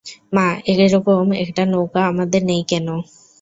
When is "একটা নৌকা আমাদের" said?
1.43-2.41